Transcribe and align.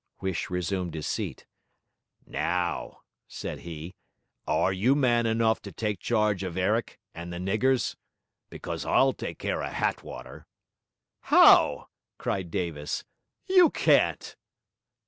Huish 0.19 0.49
resumed 0.49 0.95
his 0.95 1.05
seat. 1.05 1.45
'Now,' 2.25 3.01
said 3.27 3.59
he, 3.59 3.93
'are 4.47 4.73
you 4.73 4.95
man 4.95 5.27
enough 5.27 5.61
to 5.61 5.71
take 5.71 5.99
charge 5.99 6.41
of 6.41 6.55
'Errick 6.57 6.97
and 7.13 7.31
the 7.31 7.37
niggers? 7.37 7.95
Because 8.49 8.83
I'll 8.83 9.13
take 9.13 9.37
care 9.37 9.61
of 9.61 9.69
Hattwater.' 9.73 10.47
'How?' 11.19 11.87
cried 12.17 12.49
Davis. 12.49 13.03
'You 13.45 13.69
can't!' 13.69 14.35